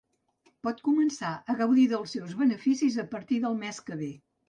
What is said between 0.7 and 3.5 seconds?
començar a gaudir dels seus beneficis a partir